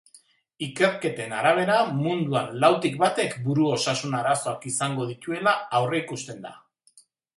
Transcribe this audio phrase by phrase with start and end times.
[0.67, 6.57] Ikerketen arabera, munduan lautik batek buru osasun arazoak izango dituela aurreikusten da.